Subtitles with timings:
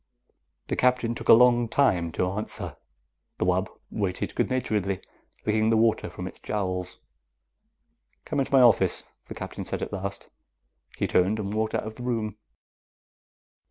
[0.65, 2.75] The Captain took a long time to answer.
[3.37, 4.99] The wub waited good naturedly,
[5.45, 6.97] licking the water from its jowls.
[8.25, 10.31] "Come into my office," the Captain said at last.
[10.97, 12.37] He turned and walked out of the room.